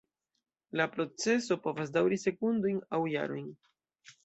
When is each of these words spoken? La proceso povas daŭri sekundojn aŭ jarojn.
La 0.79 0.87
proceso 0.95 1.59
povas 1.67 1.93
daŭri 1.99 2.19
sekundojn 2.23 2.83
aŭ 3.01 3.05
jarojn. 3.15 3.55